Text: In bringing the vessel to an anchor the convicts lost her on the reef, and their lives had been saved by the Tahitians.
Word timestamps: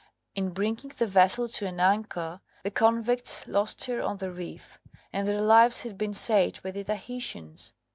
In 0.33 0.49
bringing 0.49 0.89
the 0.97 1.05
vessel 1.05 1.47
to 1.47 1.67
an 1.67 1.79
anchor 1.79 2.41
the 2.63 2.71
convicts 2.71 3.45
lost 3.45 3.83
her 3.85 4.01
on 4.01 4.17
the 4.17 4.31
reef, 4.31 4.79
and 5.13 5.27
their 5.27 5.41
lives 5.41 5.83
had 5.83 5.95
been 5.95 6.15
saved 6.15 6.63
by 6.63 6.71
the 6.71 6.83
Tahitians. 6.83 7.73